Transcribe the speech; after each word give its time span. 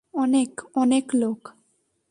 অনেক, 0.13 0.51
অনেক 0.75 1.05
লোক। 1.15 1.39